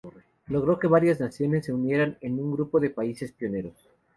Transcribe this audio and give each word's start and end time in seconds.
Logró 0.47 0.79
que 0.79 0.87
varias 0.87 1.19
naciones 1.19 1.67
se 1.67 1.73
unieran 1.73 2.17
en 2.21 2.39
un 2.39 2.51
grupo 2.53 2.79
de 2.79 2.89
"países 2.89 3.31
pioneros". 3.33 3.87